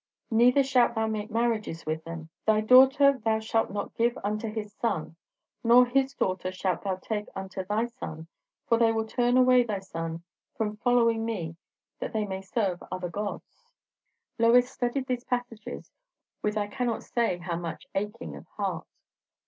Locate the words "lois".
14.39-14.71